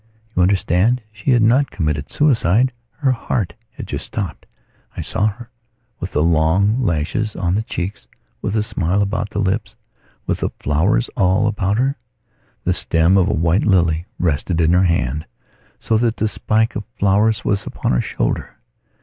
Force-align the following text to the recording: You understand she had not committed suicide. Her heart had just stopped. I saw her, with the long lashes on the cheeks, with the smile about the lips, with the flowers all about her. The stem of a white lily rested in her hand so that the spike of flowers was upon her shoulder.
You 0.35 0.41
understand 0.41 1.03
she 1.11 1.29
had 1.29 1.43
not 1.43 1.69
committed 1.69 2.09
suicide. 2.09 2.71
Her 2.93 3.11
heart 3.11 3.53
had 3.69 3.85
just 3.85 4.03
stopped. 4.07 4.47
I 4.97 5.01
saw 5.03 5.27
her, 5.27 5.51
with 5.99 6.13
the 6.13 6.23
long 6.23 6.81
lashes 6.83 7.35
on 7.35 7.53
the 7.53 7.61
cheeks, 7.61 8.07
with 8.41 8.53
the 8.53 8.63
smile 8.63 9.03
about 9.03 9.29
the 9.29 9.37
lips, 9.37 9.75
with 10.25 10.39
the 10.39 10.49
flowers 10.59 11.07
all 11.15 11.45
about 11.45 11.77
her. 11.77 11.97
The 12.63 12.73
stem 12.73 13.15
of 13.15 13.29
a 13.29 13.33
white 13.33 13.63
lily 13.67 14.07
rested 14.17 14.59
in 14.59 14.73
her 14.73 14.85
hand 14.85 15.27
so 15.79 15.99
that 15.99 16.17
the 16.17 16.27
spike 16.27 16.75
of 16.75 16.83
flowers 16.97 17.45
was 17.45 17.67
upon 17.67 17.91
her 17.91 18.01
shoulder. 18.01 18.55